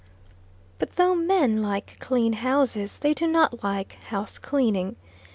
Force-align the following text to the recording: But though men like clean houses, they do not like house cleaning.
But 0.79 0.95
though 0.95 1.13
men 1.13 1.61
like 1.61 1.97
clean 1.99 2.33
houses, 2.33 2.97
they 2.97 3.13
do 3.13 3.27
not 3.27 3.63
like 3.63 3.99
house 4.05 4.39
cleaning. 4.39 4.95